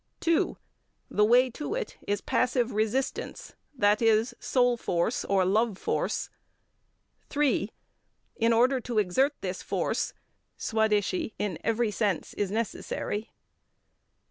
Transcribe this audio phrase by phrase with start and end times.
[0.21, 0.57] 2.
[1.11, 6.31] The way to it is passive resistance: that is soul force or love force.
[7.29, 7.71] 3.
[8.35, 10.13] In order to exert this force,
[10.57, 13.29] Swadeshi in every sense is necessary.